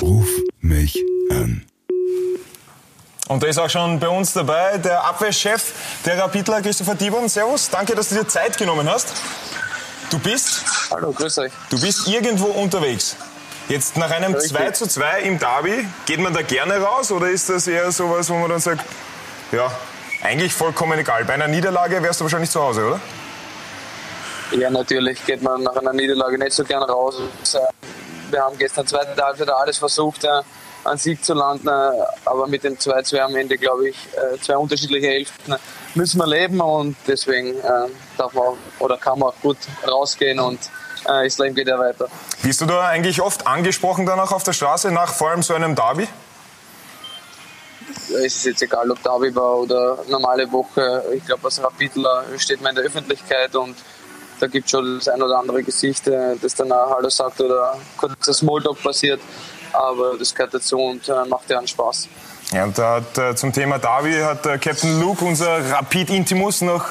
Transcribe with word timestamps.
Ruf 0.00 0.28
mich 0.60 0.98
an. 1.30 1.64
Und 3.28 3.42
da 3.42 3.46
ist 3.46 3.58
auch 3.58 3.70
schon 3.70 4.00
bei 4.00 4.08
uns 4.08 4.32
dabei 4.32 4.78
der 4.78 5.04
Abwehrchef 5.04 5.72
der 6.04 6.18
Rapidler, 6.18 6.62
Christopher 6.62 6.94
Dibon. 6.94 7.28
Servus, 7.28 7.68
danke, 7.70 7.94
dass 7.94 8.08
du 8.08 8.16
dir 8.16 8.26
Zeit 8.26 8.56
genommen 8.56 8.88
hast. 8.88 9.08
Du 10.10 10.18
bist, 10.18 10.64
Hallo, 10.90 11.12
grüß 11.12 11.38
euch. 11.38 11.52
du 11.70 11.80
bist 11.80 12.08
irgendwo 12.08 12.46
unterwegs. 12.46 13.14
Jetzt 13.68 13.96
nach 13.96 14.10
einem 14.10 14.34
Richtig. 14.34 14.52
2 14.52 14.70
zu 14.72 14.88
2 14.88 15.20
im 15.20 15.38
Derby, 15.38 15.86
geht 16.06 16.18
man 16.18 16.34
da 16.34 16.42
gerne 16.42 16.78
raus 16.78 17.12
oder 17.12 17.30
ist 17.30 17.48
das 17.48 17.68
eher 17.68 17.92
sowas, 17.92 18.28
wo 18.28 18.34
man 18.34 18.50
dann 18.50 18.58
sagt, 18.60 18.84
ja, 19.52 19.70
eigentlich 20.22 20.52
vollkommen 20.52 20.98
egal. 20.98 21.24
Bei 21.24 21.34
einer 21.34 21.46
Niederlage 21.46 22.02
wärst 22.02 22.20
du 22.20 22.24
wahrscheinlich 22.24 22.50
zu 22.50 22.60
Hause, 22.60 22.84
oder? 22.86 23.00
Ja, 24.58 24.68
natürlich 24.70 25.24
geht 25.24 25.42
man 25.42 25.62
nach 25.62 25.76
einer 25.76 25.92
Niederlage 25.92 26.36
nicht 26.36 26.52
so 26.52 26.64
gern 26.64 26.82
raus. 26.82 27.20
Wir 28.30 28.42
haben 28.42 28.56
gestern 28.58 28.86
zweite 28.86 29.20
Halbzeit 29.20 29.50
alles 29.50 29.78
versucht, 29.78 30.24
äh, 30.24 30.42
einen 30.84 30.98
Sieg 30.98 31.24
zu 31.24 31.34
landen, 31.34 31.68
äh, 31.68 31.70
aber 32.24 32.46
mit 32.46 32.64
dem 32.64 32.78
2-2 32.78 33.18
am 33.20 33.36
Ende, 33.36 33.58
glaube 33.58 33.88
ich, 33.88 33.96
äh, 34.14 34.40
zwei 34.40 34.56
unterschiedliche 34.56 35.08
Hälften 35.08 35.54
müssen 35.94 36.18
wir 36.18 36.26
leben 36.26 36.60
und 36.60 36.96
deswegen 37.06 37.58
äh, 37.58 37.88
darf 38.16 38.32
man 38.32 38.54
oder 38.78 38.96
kann 38.96 39.18
man 39.18 39.30
auch 39.30 39.40
gut 39.42 39.58
rausgehen 39.86 40.38
und 40.38 40.58
das 41.02 41.38
Leben 41.38 41.54
geht 41.54 41.66
ja 41.66 41.78
weiter. 41.78 42.08
Bist 42.42 42.60
du 42.60 42.66
da 42.66 42.86
eigentlich 42.86 43.22
oft 43.22 43.46
angesprochen 43.46 44.04
dann 44.04 44.20
auch 44.20 44.32
auf 44.32 44.42
der 44.42 44.52
Straße 44.52 44.92
nach 44.92 45.14
vor 45.14 45.30
allem 45.30 45.42
so 45.42 45.54
einem 45.54 45.74
Derby? 45.74 46.06
Es 48.10 48.36
ist 48.36 48.44
jetzt 48.44 48.62
egal, 48.62 48.90
ob 48.90 49.02
Derby 49.02 49.34
war 49.34 49.56
oder 49.56 49.98
normale 50.08 50.50
Woche. 50.52 51.02
Ich 51.14 51.24
glaube, 51.24 51.44
als 51.44 51.60
Rapidler 51.62 52.24
steht 52.36 52.60
man 52.60 52.70
in 52.70 52.76
der 52.76 52.84
Öffentlichkeit 52.84 53.56
und 53.56 53.76
da 54.40 54.46
gibt 54.46 54.66
es 54.66 54.70
schon 54.70 54.98
das 54.98 55.08
ein 55.08 55.22
oder 55.22 55.38
andere 55.38 55.62
Gesicht, 55.62 56.06
äh, 56.08 56.36
das 56.40 56.54
dann 56.54 56.72
auch 56.72 56.96
Hallo 56.96 57.08
sagt 57.08 57.40
oder 57.40 57.76
kurzer 57.96 58.34
Smalltalk 58.34 58.82
passiert. 58.82 59.20
Aber 59.72 60.16
das 60.18 60.34
gehört 60.34 60.54
dazu 60.54 60.78
und 60.78 61.08
äh, 61.08 61.24
macht 61.28 61.48
ja 61.48 61.58
einen 61.58 61.68
Spaß. 61.68 62.08
Ja, 62.52 62.64
und 62.64 62.76
da 62.76 62.96
hat 62.96 63.18
äh, 63.18 63.34
zum 63.36 63.52
Thema 63.52 63.78
Derby 63.78 64.14
hat 64.14 64.42
Captain 64.60 65.00
Luke, 65.00 65.24
unser 65.24 65.70
Rapid 65.70 66.10
Intimus, 66.10 66.62
noch 66.62 66.90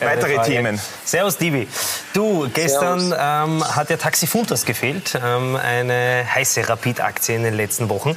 weitere 0.00 0.34
Frage. 0.34 0.50
Themen. 0.50 0.80
Servus, 1.04 1.36
Divi. 1.36 1.68
Du, 2.12 2.48
gestern 2.52 3.00
Servus. 3.00 3.64
ähm, 3.64 3.76
hat 3.76 3.90
der 3.90 3.98
Taxi 3.98 4.26
Funtas 4.26 4.64
gefehlt. 4.64 5.18
Ähm, 5.22 5.56
eine 5.56 6.24
heiße 6.34 6.68
Rapid-Aktie 6.68 7.36
in 7.36 7.42
den 7.42 7.54
letzten 7.54 7.88
Wochen. 7.88 8.16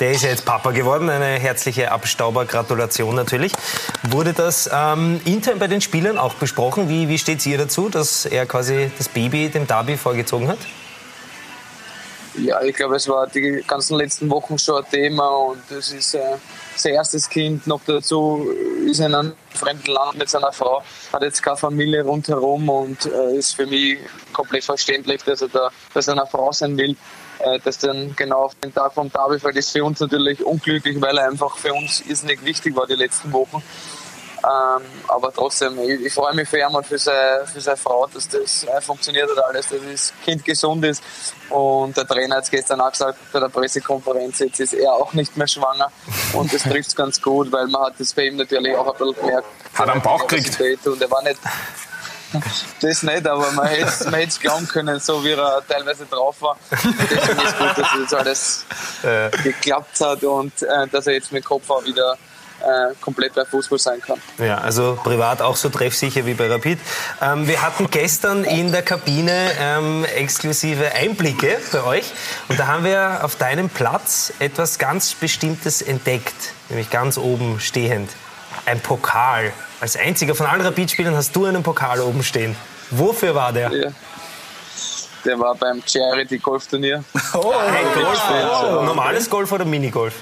Der 0.00 0.10
ist 0.12 0.22
ja 0.22 0.30
jetzt 0.30 0.44
Papa 0.44 0.70
geworden. 0.70 1.10
Eine 1.10 1.38
herzliche 1.38 1.90
Abstauber-Gratulation 1.92 3.14
natürlich. 3.14 3.52
Wurde 4.08 4.32
das 4.32 4.68
ähm, 4.72 5.20
intern 5.24 5.58
bei 5.58 5.66
den 5.66 5.80
Spielern 5.80 6.18
auch 6.18 6.34
besprochen? 6.34 6.88
Wie, 6.88 7.08
wie 7.08 7.18
steht 7.18 7.44
ihr 7.46 7.58
dazu, 7.58 7.88
dass 7.88 8.26
er 8.26 8.46
quasi 8.46 8.90
das 8.98 9.08
Baby 9.08 9.48
dem 9.48 9.66
Derby 9.66 9.96
vorgezogen 9.96 10.48
hat? 10.48 10.58
Ja, 12.38 12.62
ich 12.62 12.74
glaube, 12.76 12.96
es 12.96 13.08
war 13.08 13.26
die 13.26 13.62
ganzen 13.66 13.96
letzten 13.96 14.30
Wochen 14.30 14.56
schon 14.58 14.84
ein 14.84 14.90
Thema 14.90 15.28
und 15.28 15.68
es 15.70 15.92
ist 15.92 16.14
äh, 16.14 16.20
sein 16.76 16.94
erstes 16.94 17.28
Kind 17.28 17.66
noch 17.66 17.80
dazu, 17.84 18.48
ist 18.90 19.00
in 19.00 19.14
einem 19.14 19.32
fremden 19.54 19.90
Land 19.90 20.18
mit 20.18 20.28
seiner 20.28 20.52
Frau, 20.52 20.82
hat 21.12 21.22
jetzt 21.22 21.42
keine 21.42 21.56
Familie 21.56 22.02
rundherum 22.02 22.68
und 22.68 23.06
äh, 23.06 23.36
ist 23.36 23.54
für 23.54 23.66
mich 23.66 23.98
komplett 24.32 24.64
verständlich, 24.64 25.22
dass 25.22 25.42
er 25.42 25.48
da 25.48 25.70
bei 25.94 26.00
seiner 26.00 26.26
Frau 26.26 26.52
sein 26.52 26.76
will. 26.76 26.96
Äh, 27.38 27.58
das 27.64 27.78
dann 27.78 28.14
genau 28.16 28.44
auf 28.44 28.54
den 28.56 28.74
Tag 28.74 28.92
vom 28.92 29.10
fällt, 29.10 29.56
ist 29.56 29.70
für 29.70 29.84
uns 29.84 30.00
natürlich 30.00 30.44
unglücklich, 30.44 31.00
weil 31.00 31.16
er 31.16 31.28
einfach 31.28 31.56
für 31.56 31.72
uns 31.72 32.00
irrsinnig 32.00 32.44
wichtig 32.44 32.76
war 32.76 32.86
die 32.86 32.94
letzten 32.94 33.32
Wochen. 33.32 33.62
Ähm, 34.42 34.82
aber 35.08 35.32
trotzdem, 35.32 35.78
ich, 35.80 36.06
ich 36.06 36.14
freue 36.14 36.34
mich 36.34 36.48
für 36.48 36.58
ihn 36.58 36.74
und 36.74 36.86
für 36.86 36.98
seine, 36.98 37.46
für 37.46 37.60
seine 37.60 37.76
Frau, 37.76 38.06
dass 38.06 38.26
das 38.28 38.64
äh, 38.64 38.80
funktioniert 38.80 39.28
hat 39.30 39.44
alles, 39.44 39.68
dass 39.68 39.80
das 39.90 40.12
Kind 40.24 40.44
gesund 40.44 40.84
ist. 40.84 41.02
Und 41.50 41.96
der 41.96 42.06
Trainer 42.06 42.36
hat 42.36 42.44
es 42.44 42.50
gestern 42.50 42.80
auch 42.80 42.90
gesagt 42.90 43.18
bei 43.32 43.40
der 43.40 43.48
Pressekonferenz, 43.48 44.38
jetzt 44.38 44.60
ist 44.60 44.72
er 44.72 44.92
auch 44.92 45.12
nicht 45.12 45.36
mehr 45.36 45.46
schwanger. 45.46 45.92
Und 46.32 46.52
das 46.52 46.62
trifft 46.70 46.88
es 46.88 46.96
ganz 46.96 47.20
gut, 47.20 47.52
weil 47.52 47.66
man 47.66 47.82
hat 47.82 47.94
das 47.98 48.14
bei 48.14 48.26
ihm 48.26 48.36
natürlich 48.36 48.74
auch 48.74 48.86
ein 48.86 48.98
bisschen 48.98 49.26
gemerkt. 49.26 49.46
Hat 49.74 49.86
er 49.86 49.92
einen 49.92 50.02
Bauch 50.02 50.26
gekriegt? 50.26 50.86
Und 50.86 51.02
er 51.02 51.10
war 51.10 51.22
nicht, 51.22 51.38
das 52.80 53.02
nicht, 53.02 53.26
aber 53.26 53.50
man 53.52 53.66
hätte 53.66 54.10
man 54.10 54.20
es 54.20 54.40
glauben 54.40 54.66
können, 54.68 55.00
so 55.00 55.22
wie 55.22 55.32
er 55.32 55.62
teilweise 55.68 56.06
drauf 56.06 56.40
war. 56.40 56.56
Und 56.70 57.10
deswegen 57.10 57.40
ist 57.40 57.58
gut, 57.58 57.76
dass 57.76 57.88
das 58.10 58.14
alles 58.14 58.64
geklappt 59.42 60.00
hat 60.00 60.22
und 60.24 60.62
äh, 60.62 60.88
dass 60.88 61.06
er 61.06 61.14
jetzt 61.14 61.30
mit 61.30 61.44
dem 61.44 61.46
Kopf 61.46 61.68
auch 61.68 61.84
wieder 61.84 62.16
äh, 62.60 62.94
komplett 63.00 63.34
bei 63.34 63.44
Fußball 63.44 63.78
sein 63.78 64.00
kann. 64.00 64.20
Ja, 64.38 64.58
also 64.58 64.98
privat 65.02 65.42
auch 65.42 65.56
so 65.56 65.68
treffsicher 65.68 66.26
wie 66.26 66.34
bei 66.34 66.48
Rapid. 66.48 66.78
Ähm, 67.20 67.48
wir 67.48 67.62
hatten 67.62 67.90
gestern 67.90 68.44
in 68.44 68.72
der 68.72 68.82
Kabine 68.82 69.50
ähm, 69.58 70.04
exklusive 70.16 70.92
Einblicke 70.92 71.58
bei 71.72 71.82
euch. 71.84 72.12
Und 72.48 72.58
da 72.58 72.66
haben 72.66 72.84
wir 72.84 73.20
auf 73.22 73.36
deinem 73.36 73.68
Platz 73.68 74.32
etwas 74.38 74.78
ganz 74.78 75.14
Bestimmtes 75.14 75.82
entdeckt. 75.82 76.34
Nämlich 76.68 76.90
ganz 76.90 77.18
oben 77.18 77.60
stehend. 77.60 78.10
Ein 78.66 78.80
Pokal. 78.80 79.52
Als 79.80 79.96
einziger 79.96 80.34
von 80.34 80.46
allen 80.46 80.60
Rapid-Spielern 80.60 81.16
hast 81.16 81.34
du 81.34 81.46
einen 81.46 81.62
Pokal 81.62 82.00
oben 82.00 82.22
stehen. 82.22 82.56
Wofür 82.90 83.34
war 83.34 83.52
der? 83.52 83.72
Ja. 83.72 83.90
Der 85.24 85.38
war 85.38 85.54
beim 85.54 85.82
Charity 85.84 86.38
Golfturnier. 86.38 87.04
Ein 87.14 87.40
Golf. 87.94 88.22
Oh. 88.30 88.82
Normales 88.82 89.28
Golf 89.28 89.52
oder 89.52 89.64
Minigolf? 89.64 90.14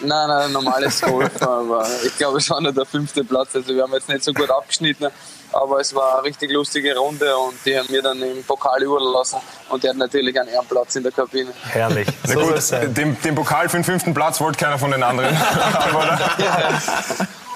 Nein, 0.00 0.28
nein, 0.28 0.52
normales 0.52 1.00
Golf, 1.00 1.30
aber 1.42 1.86
ich 2.04 2.16
glaube, 2.18 2.38
es 2.38 2.50
war 2.50 2.60
nur 2.60 2.72
der 2.72 2.84
fünfte 2.84 3.24
Platz. 3.24 3.54
Also 3.54 3.74
wir 3.74 3.82
haben 3.82 3.92
jetzt 3.92 4.08
nicht 4.08 4.22
so 4.24 4.32
gut 4.32 4.50
abgeschnitten, 4.50 5.08
aber 5.52 5.80
es 5.80 5.94
war 5.94 6.18
eine 6.18 6.24
richtig 6.24 6.50
lustige 6.52 6.96
Runde 6.96 7.36
und 7.36 7.54
die 7.64 7.78
haben 7.78 7.90
mir 7.90 8.02
dann 8.02 8.20
im 8.20 8.44
Pokal 8.44 8.82
überlassen 8.82 9.38
und 9.70 9.82
der 9.82 9.90
hat 9.90 9.96
natürlich 9.96 10.38
einen 10.38 10.50
Ehrenplatz 10.50 10.96
in 10.96 11.02
der 11.02 11.12
Kabine. 11.12 11.52
Herrlich. 11.70 12.08
Na 12.26 12.32
So 12.34 12.40
gut, 12.40 12.96
den, 12.96 13.20
den 13.20 13.34
Pokal 13.34 13.68
für 13.68 13.78
den 13.78 13.84
fünften 13.84 14.12
Platz 14.12 14.40
wollte 14.40 14.58
keiner 14.58 14.78
von 14.78 14.90
den 14.90 15.02
anderen. 15.02 15.38
haben, 15.40 15.96
oder? 15.96 16.18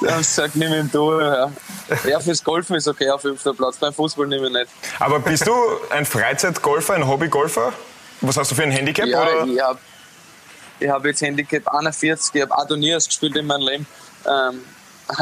Die 0.00 0.06
haben 0.08 0.18
gesagt, 0.18 0.56
nimm 0.56 0.72
ihn 0.72 0.90
durch. 0.90 1.22
Ja. 1.22 1.50
ja, 2.08 2.20
fürs 2.20 2.42
Golfen 2.42 2.76
ist 2.76 2.88
okay, 2.88 3.10
auf 3.10 3.20
fünfter 3.20 3.52
Platz. 3.52 3.76
Beim 3.76 3.92
Fußball 3.92 4.26
nehme 4.26 4.46
ich 4.46 4.52
nicht. 4.52 4.68
Aber 4.98 5.18
bist 5.20 5.46
du 5.46 5.52
ein 5.90 6.06
Freizeitgolfer, 6.06 6.94
ein 6.94 7.06
Hobbygolfer? 7.06 7.72
Was 8.22 8.36
hast 8.36 8.50
du 8.50 8.54
für 8.54 8.62
ein 8.62 8.70
Handicap? 8.70 9.06
Ja, 9.06 9.22
oder? 9.22 9.44
ich 9.46 9.60
habe 9.60 9.78
ich 10.80 10.88
hab 10.91 11.04
jetzt 11.04 11.20
Handicap 11.22 11.68
41, 11.68 12.34
ich 12.34 12.42
habe 12.42 12.66
Turniers 12.68 13.06
gespielt 13.06 13.36
in 13.36 13.46
meinem 13.46 13.66
Leben. 13.66 13.86
Ähm, 14.26 14.64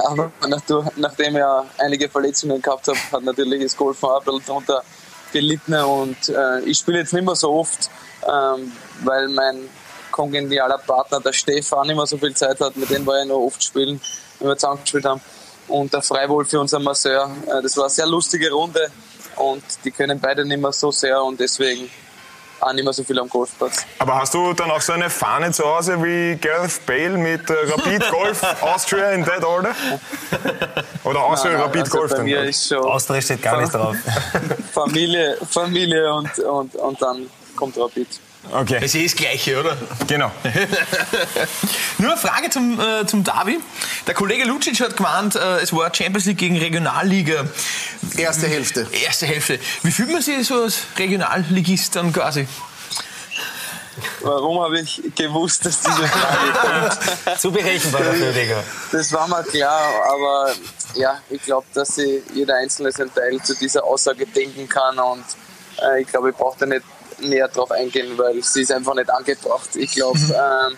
aber 0.04 0.30
nach- 0.46 0.62
nachdem 0.96 1.36
ich 1.36 1.42
einige 1.78 2.08
Verletzungen 2.08 2.60
gehabt 2.60 2.88
habe, 2.88 2.98
hat 3.12 3.22
natürlich 3.22 3.62
das 3.62 3.76
Golfen 3.76 4.08
auch 4.08 4.20
ein 4.20 4.24
bisschen 4.24 4.46
darunter 4.46 4.82
gelitten. 5.32 5.74
Und 5.74 6.28
äh, 6.28 6.60
ich 6.60 6.78
spiele 6.78 6.98
jetzt 6.98 7.12
nicht 7.12 7.24
mehr 7.24 7.36
so 7.36 7.52
oft, 7.52 7.90
ähm, 8.26 8.72
weil 9.04 9.28
mein 9.28 9.68
kongenialer 10.10 10.78
Partner, 10.78 11.20
der 11.20 11.32
Stefan, 11.32 11.86
nicht 11.86 11.96
mehr 11.96 12.06
so 12.06 12.18
viel 12.18 12.34
Zeit 12.34 12.60
hat. 12.60 12.76
Mit 12.76 12.90
dem 12.90 13.06
war 13.06 13.20
ich 13.22 13.28
noch 13.28 13.36
oft 13.38 13.62
spielen, 13.62 14.00
wenn 14.40 14.48
wir 14.48 14.56
zusammen 14.56 14.80
gespielt 14.82 15.04
haben. 15.04 15.20
Und 15.68 15.92
der 15.92 16.02
Freiwohl 16.02 16.44
für 16.44 16.60
unser 16.60 16.78
Masseur. 16.80 17.30
Äh, 17.46 17.62
das 17.62 17.76
war 17.76 17.84
eine 17.84 17.90
sehr 17.90 18.06
lustige 18.06 18.50
Runde 18.50 18.90
und 19.36 19.62
die 19.84 19.90
können 19.90 20.18
beide 20.20 20.44
nicht 20.44 20.60
mehr 20.60 20.72
so 20.72 20.90
sehr 20.90 21.22
und 21.22 21.38
deswegen 21.38 21.88
auch 22.60 22.72
nicht 22.72 22.84
mehr 22.84 22.92
so 22.92 23.04
viel 23.04 23.18
am 23.18 23.28
Golfplatz. 23.28 23.84
Aber 23.98 24.16
hast 24.16 24.34
du 24.34 24.52
dann 24.52 24.70
auch 24.70 24.80
so 24.80 24.92
eine 24.92 25.10
Fahne 25.10 25.52
zu 25.52 25.64
Hause 25.64 26.02
wie 26.02 26.36
Gareth 26.36 26.84
Bale 26.86 27.16
mit 27.16 27.48
äh, 27.50 27.54
Rapid 27.70 28.10
Golf 28.10 28.42
Austria 28.62 29.10
in 29.12 29.24
that 29.24 29.44
order? 29.44 29.74
Oder 31.04 31.20
Austria 31.20 31.52
Nein, 31.52 31.60
nein, 31.60 31.66
Rapid 31.68 31.82
also 31.82 31.98
Golf 31.98 32.10
bei 32.10 32.16
dann? 32.18 32.26
mir 32.26 32.42
ist 32.44 32.68
schon 32.68 32.78
Austria 32.84 33.20
steht 33.20 33.42
gar 33.42 33.60
nicht 33.60 33.72
drauf. 33.72 33.96
Familie, 34.72 35.36
Familie 35.50 36.12
und, 36.12 36.38
und, 36.40 36.74
und 36.76 37.02
dann 37.02 37.30
kommt 37.56 37.76
Rapid. 37.78 38.08
Okay, 38.50 38.78
Es 38.80 38.94
ist 38.94 38.94
eh 38.94 39.04
das 39.04 39.16
Gleiche, 39.16 39.60
oder? 39.60 39.76
genau. 40.06 40.30
Nur 41.98 42.12
eine 42.12 42.20
Frage 42.20 42.50
zum, 42.50 42.80
äh, 42.80 43.06
zum 43.06 43.22
Davi. 43.24 43.58
Der 44.06 44.14
Kollege 44.14 44.44
Lucic 44.44 44.80
hat 44.80 44.96
gemeint, 44.96 45.36
äh, 45.36 45.60
es 45.60 45.72
war 45.72 45.94
Champions 45.94 46.24
League 46.24 46.38
gegen 46.38 46.56
Regionalliga. 46.56 47.44
Erste 48.16 48.46
Hälfte. 48.46 48.86
Erste 48.92 49.26
Hälfte. 49.26 49.58
Wie 49.82 49.90
fühlt 49.90 50.10
man 50.10 50.22
sich 50.22 50.46
so 50.46 50.62
als 50.62 50.78
Regionalligist 50.96 51.96
dann 51.96 52.12
quasi? 52.12 52.48
Warum 54.20 54.60
habe 54.60 54.80
ich 54.80 55.02
gewusst, 55.16 55.66
dass 55.66 55.80
diese 55.80 56.06
Frage 56.06 56.52
kommt? 56.52 57.40
Zu 57.40 57.50
berechenbar 57.50 58.02
dafür, 58.02 58.32
Digga. 58.32 58.62
Das 58.92 59.12
war 59.12 59.28
mir 59.28 59.42
klar, 59.42 59.90
aber 60.04 60.52
ja, 60.94 61.20
ich 61.30 61.42
glaube, 61.42 61.66
dass 61.74 61.96
sich 61.96 62.22
jeder 62.32 62.56
Einzelne 62.56 62.92
seinen 62.92 63.12
Teil 63.12 63.40
zu 63.42 63.54
dieser 63.54 63.84
Aussage 63.84 64.26
denken 64.26 64.68
kann 64.68 64.98
und 64.98 65.24
äh, 65.82 66.02
ich 66.02 66.08
glaube, 66.08 66.30
ich 66.30 66.36
brauche 66.36 66.58
da 66.60 66.66
nicht 66.66 66.82
näher 67.20 67.48
drauf 67.48 67.70
eingehen, 67.70 68.16
weil 68.16 68.42
sie 68.42 68.62
ist 68.62 68.72
einfach 68.72 68.94
nicht 68.94 69.10
angebracht. 69.10 69.74
Ich 69.74 69.92
glaube, 69.92 70.18
ähm, 70.18 70.76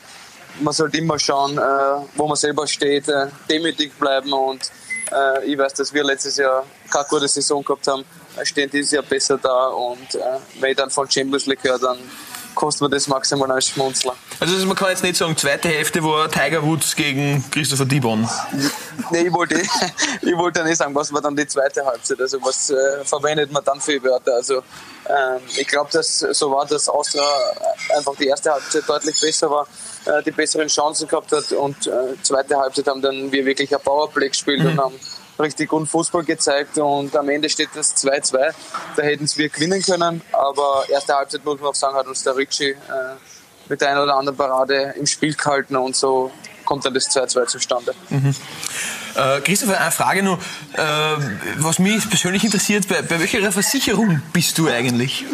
man 0.60 0.74
sollte 0.74 0.98
immer 0.98 1.18
schauen, 1.18 1.58
äh, 1.58 1.60
wo 2.16 2.26
man 2.26 2.36
selber 2.36 2.66
steht, 2.66 3.08
äh, 3.08 3.26
demütig 3.48 3.92
bleiben 3.98 4.32
und 4.32 4.70
äh, 5.12 5.44
ich 5.44 5.58
weiß, 5.58 5.74
dass 5.74 5.92
wir 5.92 6.04
letztes 6.04 6.36
Jahr 6.36 6.64
keine 6.90 7.04
gute 7.08 7.28
Saison 7.28 7.64
gehabt 7.64 7.86
haben, 7.86 8.04
äh, 8.36 8.44
stehen 8.44 8.70
dieses 8.70 8.92
Jahr 8.92 9.02
besser 9.02 9.38
da 9.38 9.68
und 9.68 10.14
äh, 10.14 10.38
wenn 10.60 10.70
ich 10.70 10.76
dann 10.76 10.90
von 10.90 11.10
Champions 11.10 11.46
League 11.46 11.62
höre, 11.62 11.78
dann 11.78 11.98
kostet 12.60 12.82
mir 12.82 12.90
das 12.90 13.08
maximal 13.08 13.50
ein 13.50 13.62
Schmunzler. 13.62 14.14
Also 14.38 14.66
man 14.66 14.76
kann 14.76 14.90
jetzt 14.90 15.02
nicht 15.02 15.16
sagen, 15.16 15.34
zweite 15.34 15.68
Hälfte 15.68 16.04
war 16.04 16.30
Tiger 16.30 16.62
Woods 16.62 16.94
gegen 16.94 17.42
Christopher 17.50 17.86
Dibon. 17.86 18.28
Nee, 19.10 19.28
ich 19.28 19.32
wollte, 19.32 19.62
ich 20.22 20.36
wollte 20.36 20.62
nicht 20.64 20.76
sagen, 20.76 20.94
was 20.94 21.10
war 21.10 21.22
dann 21.22 21.34
die 21.34 21.46
zweite 21.46 21.82
Halbzeit, 21.86 22.20
also 22.20 22.38
was 22.42 22.68
äh, 22.68 23.02
verwendet 23.04 23.50
man 23.50 23.64
dann 23.64 23.80
für 23.80 24.02
Wörter. 24.02 24.34
Also 24.34 24.56
ähm, 24.56 25.40
ich 25.56 25.66
glaube, 25.66 25.88
dass 25.90 26.18
so 26.18 26.50
war, 26.50 26.66
dass 26.66 26.86
Austria 26.90 27.24
einfach 27.96 28.14
die 28.16 28.26
erste 28.26 28.52
Halbzeit 28.52 28.86
deutlich 28.86 29.18
besser 29.18 29.50
war, 29.50 29.66
äh, 30.04 30.22
die 30.22 30.30
besseren 30.30 30.68
Chancen 30.68 31.08
gehabt 31.08 31.32
hat 31.32 31.50
und 31.52 31.86
äh, 31.86 31.90
zweite 32.22 32.58
Halbzeit 32.58 32.88
haben 32.88 33.00
dann 33.00 33.32
wir 33.32 33.46
wirklich 33.46 33.74
ein 33.74 33.80
Powerplay 33.82 34.28
gespielt 34.28 34.60
mhm. 34.60 34.66
und 34.66 34.78
haben 34.78 35.00
richtig 35.40 35.68
guten 35.68 35.86
Fußball 35.86 36.24
gezeigt 36.24 36.78
und 36.78 37.14
am 37.16 37.28
Ende 37.28 37.48
steht 37.48 37.70
das 37.74 37.96
2-2. 37.96 38.52
Da 38.96 39.02
hätten 39.02 39.28
wir 39.36 39.48
gewinnen 39.48 39.82
können, 39.82 40.22
aber 40.32 40.84
erste 40.88 41.14
Halbzeit 41.14 41.44
muss 41.44 41.60
man 41.60 41.70
auch 41.70 41.74
sagen, 41.74 41.96
hat 41.96 42.06
uns 42.06 42.22
der 42.22 42.36
Ricci 42.36 42.70
äh, 42.70 42.76
mit 43.68 43.80
der 43.80 43.90
einen 43.90 44.00
oder 44.00 44.16
anderen 44.16 44.36
Parade 44.36 44.94
im 44.98 45.06
Spiel 45.06 45.34
gehalten 45.34 45.76
und 45.76 45.96
so 45.96 46.30
kommt 46.64 46.84
dann 46.84 46.94
das 46.94 47.08
2-2 47.10 47.46
zustande. 47.46 47.94
Mhm. 48.10 48.34
Äh, 49.14 49.40
Christopher, 49.40 49.80
eine 49.80 49.90
Frage 49.90 50.22
nur, 50.22 50.38
äh, 50.74 50.82
was 51.56 51.78
mich 51.78 52.08
persönlich 52.08 52.44
interessiert, 52.44 52.86
bei, 52.88 53.02
bei 53.02 53.18
welcher 53.18 53.50
Versicherung 53.50 54.22
bist 54.32 54.56
du 54.58 54.68
eigentlich? 54.68 55.24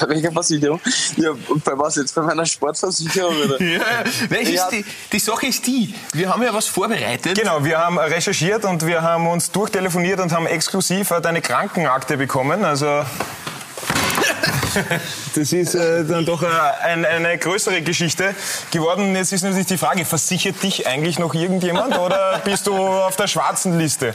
Bei 0.00 0.08
welcher 0.08 0.32
Versicherung? 0.32 0.80
Ja, 1.16 1.32
bei 1.64 1.78
was 1.78 1.96
jetzt? 1.96 2.14
Bei 2.14 2.22
meiner 2.22 2.46
Sportversicherung? 2.46 3.34
Oder? 3.44 3.62
ja, 3.62 3.80
welches 4.28 4.54
ja. 4.54 4.68
Die, 4.70 4.84
die 5.12 5.18
Sache 5.18 5.46
ist 5.46 5.66
die, 5.66 5.94
wir 6.12 6.28
haben 6.28 6.42
ja 6.42 6.52
was 6.52 6.66
vorbereitet. 6.66 7.38
Genau, 7.38 7.64
wir 7.64 7.78
haben 7.78 7.98
recherchiert 7.98 8.64
und 8.64 8.86
wir 8.86 9.02
haben 9.02 9.26
uns 9.26 9.50
durchtelefoniert 9.50 10.20
und 10.20 10.32
haben 10.32 10.46
exklusiv 10.46 11.12
deine 11.22 11.40
Krankenakte 11.40 12.16
bekommen. 12.16 12.64
Also 12.64 13.04
das 15.34 15.52
ist 15.52 15.74
äh, 15.74 16.04
dann 16.04 16.24
doch 16.24 16.42
äh, 16.42 16.46
ein, 16.82 17.04
eine 17.04 17.38
größere 17.38 17.82
Geschichte 17.82 18.34
geworden. 18.70 19.14
Jetzt 19.14 19.32
ist 19.32 19.42
natürlich 19.42 19.66
die 19.66 19.78
Frage, 19.78 20.04
versichert 20.04 20.62
dich 20.62 20.86
eigentlich 20.86 21.18
noch 21.18 21.34
irgendjemand 21.34 21.98
oder 21.98 22.40
bist 22.44 22.66
du 22.66 22.74
auf 22.76 23.16
der 23.16 23.26
schwarzen 23.26 23.78
Liste? 23.78 24.14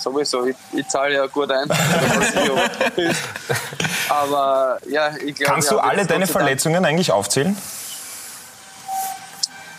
Sowieso, 0.00 0.46
ich, 0.46 0.56
ich 0.72 0.88
zahle 0.88 1.14
ja 1.14 1.26
gut 1.26 1.50
ein. 1.50 1.68
Aber 4.08 4.78
ja, 4.88 5.14
ich 5.16 5.34
glaube. 5.34 5.52
Kannst 5.52 5.70
du 5.70 5.78
alle 5.78 6.06
deine 6.06 6.26
Verletzungen 6.26 6.84
eigentlich 6.84 7.12
aufzählen? 7.12 7.56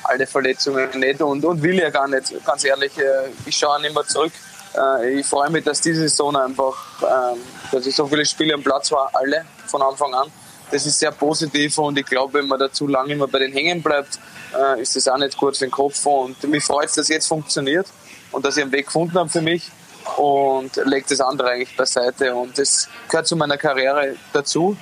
Alle 0.03 0.27
Verletzungen 0.27 0.89
nicht 0.99 1.21
und, 1.21 1.43
und 1.43 1.63
will 1.63 1.79
ja 1.79 1.89
gar 1.89 2.07
nicht, 2.07 2.33
ganz 2.45 2.63
ehrlich. 2.63 2.97
Äh, 2.97 3.29
ich 3.45 3.57
schaue 3.57 3.81
nicht 3.81 3.95
mehr 3.95 4.05
zurück. 4.05 4.31
Äh, 4.77 5.19
ich 5.19 5.25
freue 5.25 5.49
mich, 5.49 5.63
dass 5.63 5.81
diese 5.81 6.01
Saison 6.01 6.35
einfach, 6.35 6.75
ähm, 7.01 7.39
dass 7.71 7.85
ich 7.87 7.95
so 7.95 8.05
viele 8.05 8.25
Spiele 8.25 8.53
am 8.53 8.61
Platz 8.61 8.91
war, 8.91 9.09
alle 9.13 9.45
von 9.67 9.81
Anfang 9.81 10.13
an. 10.13 10.27
Das 10.69 10.85
ist 10.85 10.99
sehr 10.99 11.11
positiv 11.11 11.77
und 11.79 11.97
ich 11.97 12.05
glaube, 12.05 12.35
wenn 12.35 12.47
man 12.47 12.59
da 12.59 12.71
zu 12.71 12.87
lange 12.87 13.13
immer 13.13 13.27
bei 13.27 13.39
den 13.39 13.51
hängen 13.51 13.81
bleibt, 13.81 14.19
äh, 14.57 14.81
ist 14.81 14.95
das 14.95 15.07
auch 15.07 15.17
nicht 15.17 15.35
gut 15.35 15.57
für 15.57 15.65
den 15.65 15.71
Kopf. 15.71 16.05
Und 16.05 16.41
mich 16.43 16.63
freut 16.63 16.89
es, 16.89 16.95
dass 16.95 17.07
jetzt 17.09 17.27
funktioniert 17.27 17.87
und 18.31 18.45
dass 18.45 18.55
ich 18.55 18.63
einen 18.63 18.71
Weg 18.71 18.85
gefunden 18.85 19.17
habe 19.17 19.29
für 19.29 19.41
mich 19.41 19.71
und 20.17 20.75
lege 20.85 21.05
das 21.09 21.21
andere 21.21 21.51
eigentlich 21.51 21.75
beiseite. 21.75 22.33
Und 22.35 22.57
das 22.57 22.89
gehört 23.09 23.27
zu 23.27 23.35
meiner 23.35 23.57
Karriere 23.57 24.15
dazu. 24.33 24.77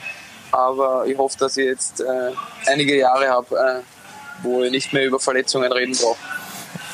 Aber 0.51 1.05
ich 1.05 1.17
hoffe, 1.17 1.37
dass 1.37 1.57
ich 1.57 1.65
jetzt 1.65 2.01
äh, 2.01 2.31
einige 2.67 2.97
Jahre 2.97 3.27
habe, 3.29 3.55
äh, 3.55 4.43
wo 4.43 4.63
ich 4.63 4.71
nicht 4.71 4.93
mehr 4.93 5.05
über 5.05 5.19
Verletzungen 5.19 5.71
reden 5.71 5.95
brauche. 5.95 6.17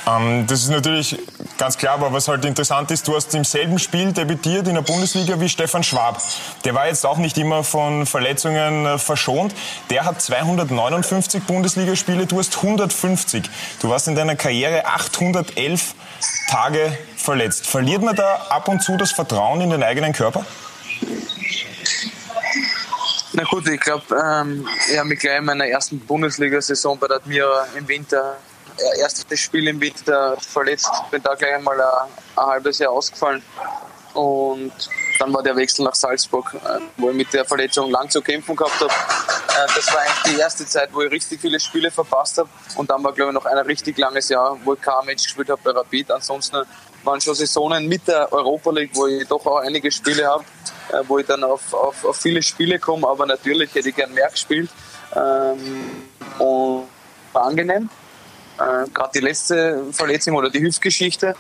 Ähm, 0.08 0.46
das 0.48 0.64
ist 0.64 0.70
natürlich 0.70 1.18
ganz 1.58 1.78
klar, 1.78 1.96
aber 1.96 2.14
was 2.14 2.28
halt 2.28 2.46
interessant 2.46 2.92
ist, 2.92 3.08
du 3.08 3.16
hast 3.16 3.34
im 3.36 3.44
selben 3.44 3.80
Spiel 3.80 4.12
debütiert 4.12 4.68
in 4.68 4.76
der 4.76 4.82
Bundesliga 4.82 5.40
wie 5.40 5.50
Stefan 5.50 5.84
Schwab. 5.84 6.22
Der 6.64 6.74
war 6.74 6.88
jetzt 6.88 7.06
auch 7.06 7.18
nicht 7.18 7.38
immer 7.38 7.64
von 7.64 8.06
Verletzungen 8.06 8.86
äh, 8.86 8.98
verschont. 8.98 9.54
Der 9.90 10.06
hat 10.06 10.22
259 10.22 11.44
Bundesligaspiele, 11.44 12.26
du 12.26 12.40
hast 12.40 12.58
150. 12.58 13.50
Du 13.82 13.90
warst 13.90 14.08
in 14.08 14.16
deiner 14.16 14.36
Karriere 14.36 14.86
811 14.86 15.96
Tage 16.50 16.98
verletzt. 17.16 17.68
Verliert 17.68 18.02
man 18.02 18.16
da 18.16 18.48
ab 18.50 18.68
und 18.68 18.82
zu 18.82 18.98
das 18.98 19.12
Vertrauen 19.12 19.62
in 19.62 19.70
den 19.70 19.84
eigenen 19.84 20.14
Körper? 20.14 20.46
Na 23.34 23.44
gut, 23.44 23.68
ich 23.68 23.82
glaube, 23.82 24.04
ähm, 24.16 24.66
ich 24.90 24.98
habe 24.98 25.10
mich 25.10 25.20
gleich 25.20 25.40
in 25.40 25.46
meiner 25.46 25.68
ersten 25.68 26.00
Bundesliga-Saison 26.00 26.98
bei 26.98 27.08
der 27.08 27.18
Admira 27.18 27.68
im 27.78 27.86
Winter, 27.86 28.38
erstes 29.00 29.40
Spiel 29.40 29.68
im 29.68 29.80
Winter 29.82 30.38
verletzt, 30.40 30.92
bin 31.12 31.22
da 31.22 31.36
gleich 31.36 31.56
einmal 31.56 31.80
ein, 31.80 32.10
ein 32.36 32.46
halbes 32.46 32.80
Jahr 32.80 32.92
ausgefallen. 32.92 33.42
Und 34.14 34.72
dann 35.20 35.34
war 35.34 35.44
der 35.44 35.56
Wechsel 35.56 35.84
nach 35.84 35.96
Salzburg, 35.96 36.54
äh, 36.54 36.80
wo 36.98 37.10
ich 37.10 37.16
mit 37.16 37.34
der 37.34 37.46
Verletzung 37.46 37.92
lang 37.92 38.10
zu 38.10 38.22
kämpfen 38.22 38.56
gehabt 38.56 38.80
habe. 38.80 38.90
Äh, 38.90 39.68
das 39.76 39.94
war 39.94 40.02
eigentlich 40.02 40.36
die 40.36 40.40
erste 40.40 40.66
Zeit, 40.66 40.90
wo 40.94 41.02
ich 41.02 41.12
richtig 41.12 41.42
viele 41.42 41.60
Spiele 41.60 41.92
verpasst 41.92 42.38
habe. 42.38 42.50
Und 42.76 42.90
dann 42.90 43.04
war, 43.04 43.14
glaube 43.14 43.32
ich, 43.32 43.36
noch 43.36 43.46
ein 43.46 43.58
richtig 43.60 43.98
langes 43.98 44.30
Jahr, 44.30 44.58
wo 44.64 44.74
ich 44.74 44.82
kein 44.82 45.06
Match 45.06 45.24
gespielt 45.24 45.50
habe 45.50 45.62
bei 45.64 45.72
Rapid. 45.72 46.12
Ansonsten 46.12 46.66
waren 47.04 47.22
schon 47.22 47.36
Saisonen 47.36 47.88
mit 47.88 48.08
der 48.08 48.32
Europa 48.32 48.72
League, 48.72 48.92
wo 48.94 49.08
ich 49.08 49.28
doch 49.28 49.46
auch 49.46 49.60
einige 49.60 49.92
Spiele 49.92 50.26
habe, 50.28 50.46
äh, 50.92 51.02
wo 51.08 51.20
ich 51.20 51.26
dann 51.26 51.44
auf, 51.44 51.74
auf, 51.74 52.06
auf 52.06 52.18
viele 52.18 52.42
Spiele 52.42 52.80
komme. 52.80 53.08
Aber 53.08 53.26
natürlich 53.26 53.74
hätte 53.76 53.90
ich 53.90 53.96
gern 53.96 54.14
mehr 54.14 54.30
gespielt. 54.30 54.70
Ähm, 55.14 56.08
und 56.40 56.88
war 57.34 57.46
angenehm. 57.46 57.90
Gerade 58.58 59.10
die 59.14 59.20
letzte 59.20 59.84
Verletzung 59.92 60.36
oder 60.36 60.50
die 60.50 60.62
Hüftgeschichte 60.62 61.36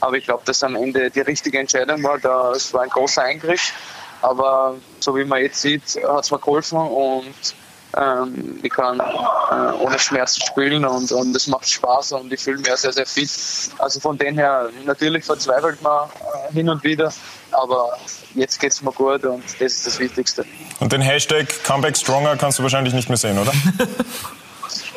aber 0.00 0.16
ich 0.16 0.24
glaube, 0.24 0.42
dass 0.44 0.62
am 0.62 0.76
Ende 0.76 1.10
die 1.10 1.20
richtige 1.20 1.58
Entscheidung 1.58 2.02
war. 2.02 2.18
Das 2.18 2.72
war 2.72 2.82
ein 2.82 2.88
großer 2.88 3.22
Eingriff. 3.22 3.72
Aber 4.20 4.76
so 5.00 5.16
wie 5.16 5.24
man 5.24 5.42
jetzt 5.42 5.60
sieht, 5.60 5.82
hat 6.06 6.24
es 6.24 6.30
mir 6.30 6.38
geholfen 6.38 6.78
und 6.78 7.54
ähm, 7.96 8.58
ich 8.62 8.70
kann 8.70 8.98
äh, 8.98 9.72
ohne 9.80 9.98
Schmerzen 9.98 10.42
spielen 10.42 10.84
und, 10.84 11.10
und 11.12 11.34
es 11.34 11.46
macht 11.46 11.70
Spaß 11.70 12.12
und 12.12 12.32
ich 12.32 12.40
fühle 12.40 12.58
mich 12.58 12.68
sehr, 12.74 12.92
sehr 12.92 13.06
fit. 13.06 13.30
Also 13.78 14.00
von 14.00 14.18
dem 14.18 14.34
her, 14.34 14.70
natürlich 14.84 15.24
verzweifelt 15.24 15.80
man 15.82 16.08
äh, 16.08 16.52
hin 16.52 16.68
und 16.68 16.82
wieder, 16.82 17.12
aber 17.52 17.96
jetzt 18.34 18.58
geht 18.58 18.72
es 18.72 18.82
mir 18.82 18.92
gut 18.92 19.24
und 19.24 19.44
das 19.44 19.72
ist 19.72 19.86
das 19.86 19.98
Wichtigste. 20.00 20.44
Und 20.80 20.92
den 20.92 21.00
Hashtag 21.00 21.46
Comeback 21.62 21.96
Stronger 21.96 22.36
kannst 22.36 22.58
du 22.58 22.64
wahrscheinlich 22.64 22.92
nicht 22.92 23.08
mehr 23.08 23.18
sehen, 23.18 23.38
oder? 23.38 23.52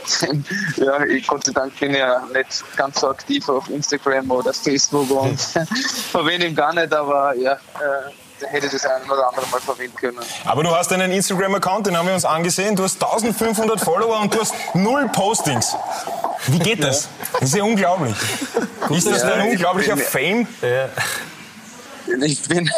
ja, 0.78 1.04
ich, 1.06 1.28
Gott 1.28 1.46
sei 1.46 1.52
Dank 1.52 1.80
bin 1.80 1.94
ja 1.94 2.22
nicht 2.34 2.64
ganz 2.76 3.02
so 3.02 3.10
aktiv 3.10 3.48
auf 3.50 3.70
Instagram 3.70 4.30
oder 4.32 4.54
Facebook 4.54 5.10
und 5.12 5.40
verwende 6.12 6.48
ihn 6.48 6.56
gar 6.56 6.74
nicht, 6.74 6.94
aber 6.94 7.36
ja, 7.36 7.54
äh, 7.54 8.48
hätte 8.48 8.70
das 8.70 8.86
ein 8.86 9.04
oder 9.10 9.30
andere 9.30 9.48
Mal 9.48 9.60
verwenden 9.60 9.96
können. 9.96 10.20
Aber 10.46 10.64
du 10.64 10.76
hast 10.76 10.92
einen 10.92 11.12
Instagram-Account, 11.12 11.88
den 11.88 11.98
haben 11.98 12.08
wir 12.08 12.14
uns 12.14 12.26
angesehen. 12.26 12.76
Du 12.76 12.84
hast 12.84 13.02
1500 13.04 13.80
Follower 13.80 14.20
und 14.20 14.34
du 14.34 14.40
hast 14.40 14.54
null 14.74 15.10
Postings. 15.10 15.76
Wie 16.48 16.60
geht 16.60 16.84
das? 16.84 17.08
Das 17.34 17.50
ist 17.50 17.56
ja 17.56 17.64
unglaublich. 17.64 18.16
Ist 18.90 19.08
das 19.08 19.24
ja, 19.24 19.34
ein 19.34 19.52
unglaublicher 19.52 19.96
bin, 19.96 20.06
Fame? 20.06 20.48
Ja. 20.62 20.90
Ich 22.26 22.42
bin, 22.48 22.70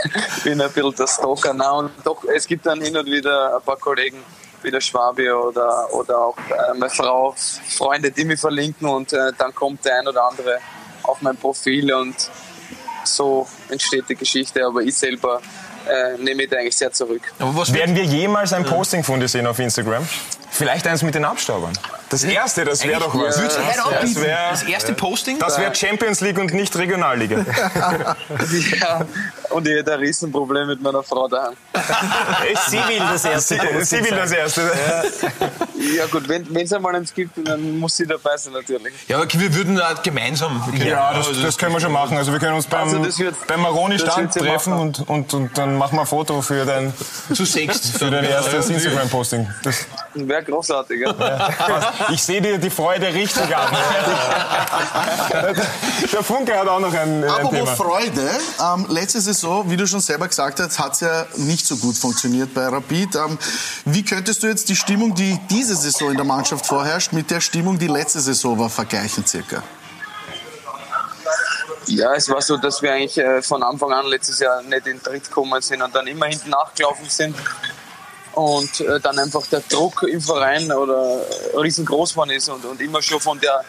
bin 0.44 0.62
ein 0.62 0.72
bisschen 0.72 0.96
der 0.96 1.08
Stalker. 1.08 1.54
Na, 1.54 1.72
und 1.72 1.92
doch, 2.04 2.24
es 2.26 2.46
gibt 2.46 2.66
dann 2.66 2.82
hin 2.82 2.96
und 2.96 3.06
wieder 3.06 3.56
ein 3.56 3.62
paar 3.64 3.78
Kollegen, 3.78 4.18
wie 4.64 4.72
der 4.72 4.82
Schwabi 4.82 5.30
oder, 5.30 5.94
oder 5.94 6.18
auch 6.18 6.38
äh, 6.38 6.78
meine 6.78 6.90
Frau, 6.90 7.36
Freunde, 7.78 8.12
die 8.12 8.26
mich 8.26 8.40
verlinken 8.40 8.88
und 8.88 9.14
äh, 9.14 9.32
dann 9.38 9.54
kommt 9.54 9.86
der 9.86 10.00
ein 10.00 10.08
oder 10.08 10.28
andere 10.28 10.60
auf 11.04 11.22
mein 11.22 11.38
Profil 11.38 11.94
und 11.94 12.16
so 13.04 13.48
entsteht 13.70 14.06
die 14.10 14.16
Geschichte, 14.16 14.66
aber 14.66 14.82
ich 14.82 14.96
selber 14.96 15.42
äh, 15.88 16.18
nehme 16.18 16.44
ich 16.44 16.58
eigentlich 16.58 16.78
sehr 16.78 16.92
zurück. 16.92 17.22
Werden 17.40 17.96
wir 17.96 18.04
jemals 18.04 18.54
ein 18.54 18.64
Posting 18.66 19.04
von 19.04 19.20
dir 19.20 19.28
sehen 19.28 19.46
auf 19.46 19.60
Instagram? 19.60 20.08
Vielleicht 20.50 20.86
eins 20.86 21.02
mit 21.02 21.16
den 21.16 21.26
Abstaubern. 21.26 21.74
Das 22.10 22.24
erste, 22.24 22.64
das 22.64 22.86
wäre 22.86 23.00
doch 23.00 23.16
was. 23.16 23.38
Ja, 23.38 23.44
das, 24.00 24.22
wär, 24.22 24.52
das 24.52 24.64
erste 24.64 24.94
Posting? 24.94 25.40
Das 25.40 25.58
wäre 25.58 25.74
Champions 25.74 26.22
League 26.22 26.38
und 26.38 26.54
nicht 26.54 26.76
Regionalliga. 26.76 27.38
ja, 28.80 29.06
und 29.54 29.68
ich 29.68 29.76
hätte 29.76 29.94
ein 29.94 30.00
Riesenproblem 30.00 30.68
mit 30.68 30.82
meiner 30.82 31.04
Frau 31.04 31.28
daheim. 31.28 31.54
Sie 32.68 32.78
will 32.78 33.00
das 33.00 33.26
erste. 33.26 33.56
Sie, 33.56 33.84
sie 33.84 34.04
will 34.04 34.12
das 34.12 34.32
erste. 34.32 34.62
Ja, 34.62 35.04
ja 35.96 36.06
gut, 36.08 36.28
wenn 36.28 36.56
es 36.56 36.74
einmal 36.74 36.96
eins 36.96 37.14
gibt, 37.14 37.48
dann 37.48 37.80
muss 37.80 37.98
sie 37.98 38.06
dabei 38.06 38.38
sein 38.38 38.54
natürlich. 38.54 38.94
Ja, 39.08 39.18
aber 39.18 39.28
wir 39.32 39.54
würden 39.56 39.76
da 39.76 39.94
gemeinsam. 39.94 40.64
Ja, 40.84 41.14
das, 41.14 41.30
das, 41.42 41.58
können 41.58 41.74
wir 41.74 41.80
schon 41.80 41.92
machen. 41.92 42.18
Also 42.18 42.32
wir 42.32 42.40
können 42.40 42.56
uns 42.56 42.68
beim, 42.68 43.04
also 43.04 43.20
wird, 43.20 43.36
beim 43.48 43.62
Maroni-Stand 43.62 44.34
treffen 44.34 44.74
und, 44.74 45.08
und, 45.08 45.34
und 45.34 45.58
dann 45.58 45.78
machen 45.78 45.96
wir 45.98 46.02
ein 46.02 46.08
Foto 46.08 46.42
für 46.42 46.66
dein, 46.66 46.94
Zu 47.34 47.46
sechst. 47.46 47.98
für 47.98 48.10
dein 48.10 48.26
erstes 48.26 48.70
Instagram-Posting. 48.70 49.48
Wäre 50.16 50.44
großartig, 50.44 51.02
ja. 51.02 51.52
Ich 52.12 52.24
sehe 52.24 52.42
dir 52.42 52.58
die 52.58 52.70
Freude 52.70 53.08
richtig 53.08 53.56
an. 53.56 53.76
Der 56.12 56.24
Funke 56.24 56.58
hat 56.58 56.68
auch 56.68 56.80
noch 56.80 56.94
ein, 56.94 57.24
ein 57.24 57.30
Apropos 57.30 57.52
Thema. 57.52 57.76
Freude, 57.76 58.30
ähm, 58.62 58.86
letzte 58.90 59.22
Saison, 59.22 59.70
wie 59.70 59.78
du 59.78 59.88
schon 59.88 60.02
selber 60.02 60.28
gesagt 60.28 60.60
hast, 60.60 60.80
hat 60.80 60.94
es 60.94 61.00
ja 61.00 61.26
nicht 61.38 61.66
so 61.66 61.78
gut 61.78 61.98
funktioniert 61.98 62.54
bei 62.54 62.68
Rapid. 62.68 63.16
Ähm, 63.16 63.38
wie 63.86 64.04
könntest 64.04 64.44
du 64.44 64.48
jetzt 64.48 64.70
die 64.70 64.76
Stimmung, 64.76 65.16
die 65.16 65.40
diese 65.50 65.73
Saison 65.76 66.12
in 66.12 66.18
der 66.18 66.26
Mannschaft 66.26 66.66
vorherrscht, 66.66 67.14
mit 67.14 67.30
der 67.32 67.42
Stimmung, 67.42 67.78
die 67.78 67.88
letzte 67.88 68.20
Saison 68.20 68.58
war, 68.58 68.70
vergleichen 68.70 69.26
circa? 69.26 69.64
Ja, 71.88 72.14
es 72.16 72.30
war 72.30 72.42
so, 72.42 72.58
dass 72.58 72.82
wir 72.82 72.94
eigentlich 72.94 73.18
äh, 73.18 73.42
von 73.42 73.62
Anfang 73.62 73.92
an 73.92 74.06
letztes 74.06 74.40
Jahr 74.40 74.62
nicht 74.62 74.88
in 74.88 74.94
den 74.94 75.04
Tritt 75.04 75.26
gekommen 75.26 75.62
sind 75.62 75.82
und 75.82 75.94
dann 75.94 76.08
immer 76.08 76.28
hinten 76.28 76.50
nachgelaufen 76.50 77.10
sind 77.10 77.36
und 78.34 78.80
äh, 78.82 79.00
dann 79.00 79.20
einfach 79.20 79.46
der 79.48 79.62
Druck 79.62 80.04
im 80.04 80.22
Verein 80.22 80.72
oder 80.72 81.22
riesengroß 81.56 82.12
geworden 82.12 82.32
ist 82.32 82.50
und, 82.50 82.64
und 82.66 82.82
immer 82.82 83.02
schon 83.02 83.20
von 83.20 83.40
der 83.40 83.64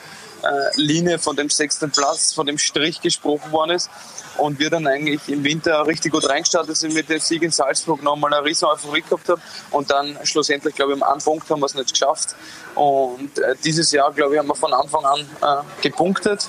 äh, 0.44 0.80
Linie, 0.80 1.18
von 1.18 1.36
dem 1.36 1.50
sechsten 1.50 1.90
Platz, 1.90 2.32
von 2.32 2.46
dem 2.46 2.58
Strich 2.58 3.00
gesprochen 3.00 3.50
worden 3.52 3.72
ist 3.72 3.90
und 4.38 4.58
wir 4.58 4.70
dann 4.70 4.86
eigentlich 4.86 5.28
im 5.28 5.44
Winter 5.44 5.86
richtig 5.86 6.12
gut 6.12 6.28
reingestartet 6.28 6.76
sind 6.76 6.94
mit 6.94 7.08
dem 7.08 7.20
Sieg 7.20 7.42
in 7.42 7.50
Salzburg, 7.50 8.02
nochmal 8.02 8.34
eine 8.34 8.44
riesen 8.44 8.66
Euphorie 8.66 9.02
gehabt 9.02 9.28
haben 9.28 9.42
und 9.70 9.90
dann 9.90 10.18
schlussendlich, 10.24 10.74
glaube 10.74 10.94
ich, 10.94 11.02
am 11.02 11.18
Punkt 11.18 11.48
haben 11.50 11.60
wir 11.60 11.66
es 11.66 11.74
nicht 11.74 11.92
geschafft 11.92 12.34
und 12.74 13.38
äh, 13.38 13.54
dieses 13.64 13.90
Jahr, 13.92 14.12
glaube 14.12 14.34
ich, 14.34 14.38
haben 14.38 14.48
wir 14.48 14.54
von 14.54 14.72
Anfang 14.72 15.04
an 15.04 15.20
äh, 15.20 15.82
gepunktet 15.82 16.48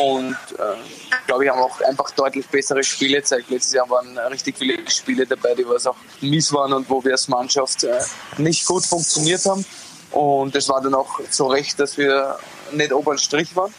und 0.00 0.36
äh, 0.58 1.16
glaube 1.26 1.44
ich, 1.44 1.50
haben 1.50 1.60
auch 1.60 1.80
einfach 1.82 2.10
deutlich 2.12 2.46
bessere 2.48 2.82
Spiele 2.82 3.18
gezeigt. 3.18 3.50
Letztes 3.50 3.74
Jahr 3.74 3.88
waren 3.88 4.18
richtig 4.18 4.58
viele 4.58 4.78
Spiele 4.90 5.26
dabei, 5.26 5.54
die 5.54 5.66
was 5.66 5.86
auch 5.86 5.96
mies 6.20 6.52
waren 6.52 6.72
und 6.72 6.88
wo 6.88 7.04
wir 7.04 7.12
als 7.12 7.28
Mannschaft 7.28 7.84
äh, 7.84 8.00
nicht 8.38 8.66
gut 8.66 8.84
funktioniert 8.84 9.44
haben. 9.44 9.64
Und 10.10 10.54
es 10.54 10.68
war 10.68 10.80
dann 10.82 10.94
auch 10.94 11.20
so 11.30 11.46
recht, 11.46 11.80
dass 11.80 11.96
wir 11.96 12.38
nicht 12.76 12.92
oben 12.92 13.18
Strich 13.18 13.54
waren. 13.56 13.72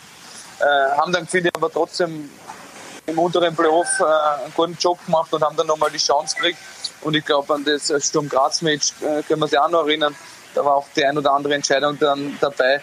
Äh, 0.60 0.98
haben 0.98 1.12
dann, 1.12 1.28
finde 1.28 1.50
ich, 1.50 1.56
aber 1.56 1.72
trotzdem 1.72 2.30
im 3.06 3.20
unteren 3.20 3.56
Playoff 3.56 3.88
äh, 4.00 4.44
einen 4.44 4.54
guten 4.56 4.78
Job 4.80 5.04
gemacht 5.06 5.34
und 5.34 5.44
haben 5.44 5.58
dann 5.58 5.68
nochmal 5.68 5.92
die 5.92 5.98
Chance 5.98 6.36
gekriegt. 6.36 6.60
Und 7.02 7.16
ich 7.16 7.26
glaube, 7.26 7.54
an 7.54 7.66
das 7.66 7.92
Sturm 8.06 8.30
Graz-Match 8.30 8.94
äh, 9.02 9.24
können 9.24 9.42
wir 9.42 9.48
sich 9.48 9.60
auch 9.60 9.70
noch 9.70 9.86
erinnern. 9.86 10.16
Da 10.56 10.64
war 10.64 10.76
auch 10.76 10.88
die 10.96 11.04
ein 11.04 11.18
oder 11.18 11.32
andere 11.32 11.56
Entscheidung 11.56 11.98
dann 12.00 12.38
dabei, 12.40 12.82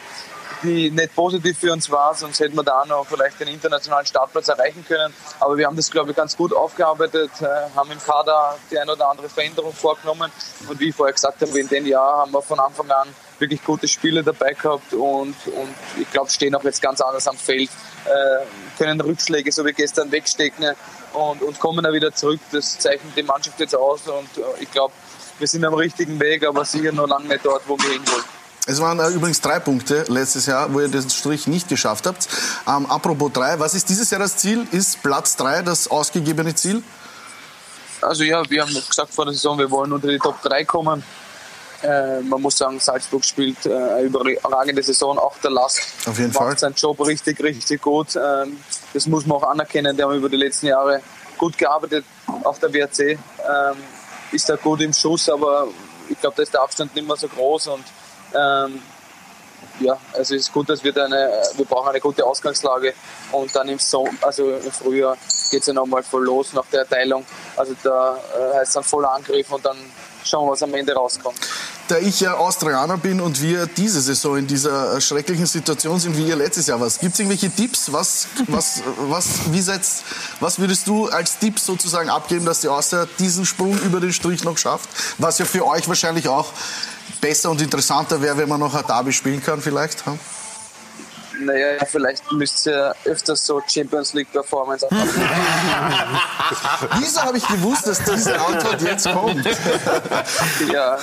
die 0.62 0.90
nicht 0.90 1.14
positiv 1.14 1.58
für 1.58 1.72
uns 1.72 1.90
war, 1.90 2.14
sonst 2.14 2.40
hätten 2.40 2.56
wir 2.56 2.62
da 2.62 2.84
noch 2.84 3.06
vielleicht 3.06 3.40
den 3.40 3.48
internationalen 3.48 4.06
Startplatz 4.06 4.48
erreichen 4.48 4.84
können. 4.86 5.12
Aber 5.38 5.56
wir 5.56 5.66
haben 5.66 5.76
das, 5.76 5.90
glaube 5.90 6.10
ich, 6.10 6.16
ganz 6.16 6.36
gut 6.36 6.52
aufgearbeitet, 6.52 7.30
äh, 7.40 7.46
haben 7.74 7.90
im 7.90 7.98
Kader 7.98 8.56
die 8.70 8.78
ein 8.78 8.88
oder 8.88 9.08
andere 9.08 9.28
Veränderung 9.28 9.72
vorgenommen. 9.72 10.30
Und 10.68 10.80
wie 10.80 10.90
ich 10.90 10.94
vorher 10.94 11.12
gesagt 11.12 11.40
habe, 11.40 11.58
in 11.58 11.68
dem 11.68 11.86
Jahr 11.86 12.18
haben 12.18 12.32
wir 12.32 12.42
von 12.42 12.60
Anfang 12.60 12.90
an 12.90 13.08
wirklich 13.38 13.64
gute 13.64 13.88
Spiele 13.88 14.22
dabei 14.22 14.52
gehabt 14.52 14.92
und, 14.92 15.34
und 15.46 15.74
ich 15.98 16.10
glaube, 16.10 16.30
stehen 16.30 16.54
auch 16.54 16.62
jetzt 16.62 16.82
ganz 16.82 17.00
anders 17.00 17.26
am 17.26 17.36
Feld, 17.36 17.70
äh, 18.04 18.44
können 18.76 19.00
Rückschläge 19.00 19.50
so 19.50 19.64
wie 19.64 19.72
gestern 19.72 20.12
wegstecken 20.12 20.74
und, 21.14 21.42
und 21.42 21.58
kommen 21.58 21.82
dann 21.82 21.94
wieder 21.94 22.12
zurück. 22.12 22.40
Das 22.52 22.78
zeichnet 22.78 23.16
die 23.16 23.22
Mannschaft 23.22 23.58
jetzt 23.58 23.74
aus 23.74 24.06
und 24.08 24.36
äh, 24.36 24.62
ich 24.62 24.70
glaube, 24.70 24.92
wir 25.38 25.46
sind 25.46 25.64
am 25.64 25.74
richtigen 25.74 26.20
Weg, 26.20 26.46
aber 26.46 26.66
sicher 26.66 26.92
noch 26.92 27.08
lange 27.08 27.28
nicht 27.28 27.44
dort, 27.44 27.62
wo 27.66 27.78
wir 27.78 27.90
hinwollen. 27.90 28.39
Es 28.70 28.80
waren 28.80 29.00
äh, 29.00 29.08
übrigens 29.08 29.40
drei 29.40 29.58
Punkte 29.58 30.04
letztes 30.06 30.46
Jahr, 30.46 30.72
wo 30.72 30.78
ihr 30.78 30.86
den 30.86 31.10
Strich 31.10 31.48
nicht 31.48 31.68
geschafft 31.68 32.06
habt. 32.06 32.28
Ähm, 32.68 32.86
apropos 32.86 33.32
drei, 33.32 33.58
was 33.58 33.74
ist 33.74 33.88
dieses 33.88 34.10
Jahr 34.10 34.20
das 34.20 34.36
Ziel? 34.36 34.64
Ist 34.70 35.02
Platz 35.02 35.34
drei 35.34 35.62
das 35.62 35.90
ausgegebene 35.90 36.54
Ziel? 36.54 36.80
Also 38.00 38.22
ja, 38.22 38.48
wir 38.48 38.62
haben 38.62 38.72
gesagt 38.72 39.12
vor 39.12 39.24
der 39.24 39.34
Saison, 39.34 39.58
wir 39.58 39.68
wollen 39.72 39.92
unter 39.92 40.06
die 40.06 40.20
Top 40.20 40.40
3 40.42 40.64
kommen. 40.64 41.02
Äh, 41.82 42.20
man 42.20 42.40
muss 42.40 42.58
sagen, 42.58 42.78
Salzburg 42.78 43.24
spielt 43.24 43.66
äh, 43.66 43.74
eine 43.74 44.02
überragende 44.02 44.82
Saison, 44.84 45.18
auch 45.18 45.36
der 45.38 45.50
Last 45.50 45.82
Auf 46.06 46.18
jeden 46.18 46.32
macht 46.32 46.38
Fall. 46.38 46.58
seinen 46.58 46.74
Job 46.74 47.04
richtig, 47.04 47.42
richtig 47.42 47.82
gut. 47.82 48.14
Ähm, 48.14 48.56
das 48.94 49.06
muss 49.06 49.26
man 49.26 49.38
auch 49.38 49.50
anerkennen. 49.50 49.96
Der 49.96 50.06
haben 50.06 50.14
über 50.14 50.28
die 50.28 50.36
letzten 50.36 50.66
Jahre 50.66 51.02
gut 51.36 51.58
gearbeitet 51.58 52.04
auf 52.44 52.60
der 52.60 52.72
WRC. 52.72 53.00
Ähm, 53.00 53.18
ist 54.30 54.48
da 54.48 54.54
gut 54.54 54.80
im 54.80 54.92
Schuss, 54.92 55.28
aber 55.28 55.66
ich 56.08 56.20
glaube, 56.20 56.36
da 56.36 56.42
ist 56.44 56.54
der 56.54 56.62
Abstand 56.62 56.94
nicht 56.94 57.06
mehr 57.06 57.16
so 57.16 57.26
groß 57.26 57.66
und 57.68 57.84
ähm, 58.34 58.82
ja, 59.80 59.98
also 60.12 60.34
es 60.34 60.42
ist 60.42 60.52
gut, 60.52 60.68
dass 60.68 60.84
wir 60.84 60.92
da 60.92 61.06
eine, 61.06 61.30
wir 61.56 61.64
brauchen 61.64 61.88
eine 61.88 62.00
gute 62.00 62.24
Ausgangslage 62.24 62.94
und 63.32 63.54
dann 63.54 63.68
im 63.68 63.78
Sommer, 63.78 64.10
also 64.22 64.50
im 64.50 64.70
Frühjahr 64.70 65.16
geht 65.50 65.60
es 65.60 65.66
ja 65.66 65.72
nochmal 65.72 66.02
voll 66.02 66.24
los 66.24 66.52
nach 66.52 66.66
der 66.66 66.80
Erteilung. 66.80 67.24
Also 67.56 67.74
da 67.82 68.16
äh, 68.16 68.56
heißt 68.56 68.68
es 68.68 68.74
dann 68.74 68.84
voller 68.84 69.12
Angriff 69.12 69.50
und 69.50 69.64
dann 69.64 69.76
schauen 70.24 70.46
wir, 70.46 70.52
was 70.52 70.62
am 70.62 70.74
Ende 70.74 70.92
rauskommt. 70.92 71.38
Da 71.90 71.98
ich 71.98 72.20
ja 72.20 72.34
Australier 72.34 72.96
bin 72.98 73.20
und 73.20 73.42
wir 73.42 73.66
diese 73.66 74.00
Saison 74.00 74.36
in 74.36 74.46
dieser 74.46 75.00
schrecklichen 75.00 75.46
Situation 75.46 75.98
sind, 75.98 76.16
wie 76.16 76.28
ihr 76.28 76.36
letztes 76.36 76.68
Jahr 76.68 76.80
was, 76.80 77.00
gibt 77.00 77.14
es 77.14 77.18
irgendwelche 77.18 77.50
Tipps? 77.50 77.92
Was, 77.92 78.28
was, 78.46 78.84
was, 79.08 79.52
wie 79.52 79.60
seid's, 79.60 80.04
was 80.38 80.60
würdest 80.60 80.86
du 80.86 81.08
als 81.08 81.40
Tipp 81.40 81.58
sozusagen 81.58 82.08
abgeben, 82.08 82.44
dass 82.44 82.60
die 82.60 82.68
Austria 82.68 83.08
diesen 83.18 83.44
Sprung 83.44 83.76
über 83.80 83.98
den 83.98 84.12
Strich 84.12 84.44
noch 84.44 84.56
schafft? 84.56 84.88
Was 85.18 85.40
ja 85.40 85.44
für 85.44 85.66
euch 85.66 85.88
wahrscheinlich 85.88 86.28
auch 86.28 86.52
besser 87.20 87.50
und 87.50 87.60
interessanter 87.60 88.22
wäre, 88.22 88.36
wenn 88.36 88.48
man 88.48 88.60
noch 88.60 88.72
ein 88.72 88.86
Derby 88.86 89.12
spielen 89.12 89.42
kann 89.42 89.60
vielleicht. 89.60 90.04
Naja, 91.40 91.84
vielleicht 91.86 92.30
müsst 92.32 92.66
ihr 92.66 92.94
öfters 93.04 93.46
so 93.46 93.62
Champions 93.66 94.14
League 94.14 94.32
Performance 94.32 94.86
haben. 94.90 94.98
Wieso 96.98 97.22
habe 97.22 97.38
ich 97.38 97.46
gewusst, 97.46 97.86
dass 97.86 98.02
diese 98.02 98.38
Antwort 98.38 98.82
jetzt 98.82 99.10
kommt? 99.10 99.44
ja, 100.72 100.96
äh, 100.96 100.98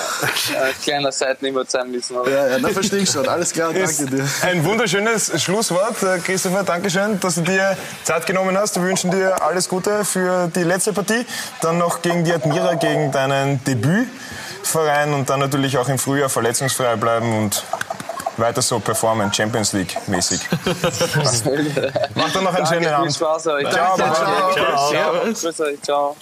kleiner 0.83 1.11
Seitenhieb 1.11 1.57
sein 1.67 1.91
müssen. 1.91 2.15
Ja, 2.25 2.47
ja, 2.47 2.57
na 2.59 2.69
verstehe 2.69 2.99
ich 2.99 3.09
schon. 3.09 3.27
Alles 3.27 3.53
klar, 3.53 3.73
danke 3.73 4.05
dir. 4.05 4.27
Ein 4.43 4.63
wunderschönes 4.63 5.41
Schlusswort. 5.41 6.01
Äh, 6.03 6.19
Christopher, 6.19 6.63
Dankeschön, 6.63 7.19
dass 7.19 7.35
du 7.35 7.41
dir 7.41 7.75
Zeit 8.03 8.25
genommen 8.25 8.57
hast. 8.57 8.75
Wir 8.75 8.83
wünschen 8.83 9.11
dir 9.11 9.41
alles 9.41 9.67
Gute 9.67 10.05
für 10.05 10.49
die 10.55 10.63
letzte 10.63 10.93
Partie. 10.93 11.25
Dann 11.61 11.77
noch 11.77 12.01
gegen 12.01 12.23
die 12.23 12.33
Admira, 12.33 12.75
gegen 12.75 13.11
deinen 13.11 13.63
Debütverein 13.63 15.13
und 15.13 15.29
dann 15.29 15.39
natürlich 15.39 15.77
auch 15.77 15.89
im 15.89 15.97
Frühjahr 15.97 16.29
verletzungsfrei 16.29 16.95
bleiben 16.95 17.37
und 17.37 17.63
weiter 18.39 18.61
so 18.61 18.79
performen, 18.79 19.31
Champions 19.33 19.73
League 19.73 19.95
mäßig. 20.07 20.41
Macht 22.15 22.35
dann 22.35 22.43
noch 22.43 22.53
einen 22.53 22.65
schönen 22.65 22.83
Danke, 22.83 22.85
viel 22.85 22.93
Abend. 22.93 23.13
Spaß 23.13 23.47
euch. 23.47 23.69
Ciao, 23.71 23.95
ciao. 23.95 24.91
Ciao. 24.91 25.13
Grüß 25.23 25.61
euch, 25.61 25.81
ciao. 25.81 26.15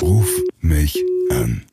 Ruf 0.00 0.28
mich 0.60 1.02
an. 1.30 1.64